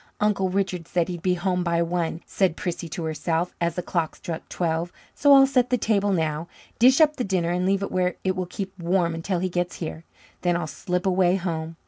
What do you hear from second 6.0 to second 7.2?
now, dish up